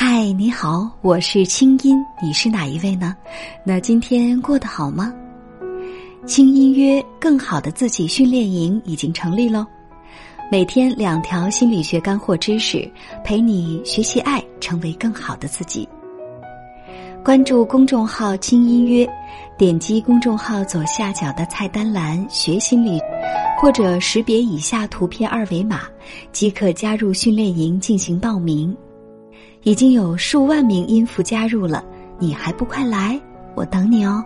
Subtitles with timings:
[0.00, 3.16] 嗨，你好，我是清音，你是哪一位呢？
[3.64, 5.12] 那今天过得好吗？
[6.24, 9.66] 清音约更好的自己训练营已经成立喽，
[10.52, 12.88] 每天两条心理学干货知识，
[13.24, 15.88] 陪你学习爱，成为更好的自己。
[17.24, 19.04] 关注公众号“清音约”，
[19.58, 23.00] 点击公众号左下角的菜单栏“学心理”，
[23.60, 25.80] 或者识别以下图片二维码，
[26.30, 28.72] 即可加入训练营进行报名。
[29.62, 31.84] 已经有数万名音符加入了，
[32.18, 33.20] 你还不快来？
[33.54, 34.24] 我等你哦！